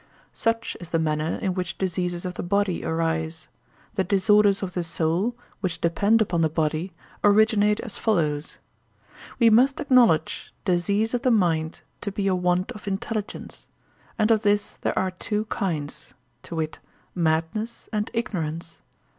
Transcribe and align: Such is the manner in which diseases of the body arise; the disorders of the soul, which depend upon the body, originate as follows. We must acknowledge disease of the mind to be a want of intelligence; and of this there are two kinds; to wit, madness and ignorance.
Such 0.33 0.75
is 0.79 0.89
the 0.89 0.97
manner 0.97 1.37
in 1.43 1.53
which 1.53 1.77
diseases 1.77 2.25
of 2.25 2.33
the 2.33 2.41
body 2.41 2.83
arise; 2.83 3.47
the 3.93 4.03
disorders 4.03 4.63
of 4.63 4.73
the 4.73 4.83
soul, 4.83 5.35
which 5.59 5.79
depend 5.79 6.23
upon 6.23 6.41
the 6.41 6.49
body, 6.49 6.91
originate 7.23 7.79
as 7.81 7.99
follows. 7.99 8.57
We 9.37 9.51
must 9.51 9.79
acknowledge 9.79 10.55
disease 10.65 11.13
of 11.13 11.21
the 11.21 11.29
mind 11.29 11.81
to 12.01 12.11
be 12.11 12.25
a 12.25 12.33
want 12.33 12.71
of 12.71 12.87
intelligence; 12.87 13.67
and 14.17 14.31
of 14.31 14.41
this 14.41 14.77
there 14.77 14.97
are 14.97 15.11
two 15.11 15.45
kinds; 15.53 16.15
to 16.41 16.55
wit, 16.55 16.79
madness 17.13 17.87
and 17.93 18.09
ignorance. 18.11 18.79